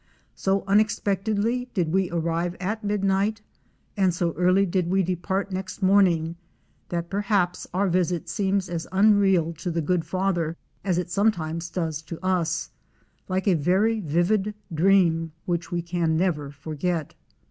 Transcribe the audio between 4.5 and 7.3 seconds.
did we depart next morn ing that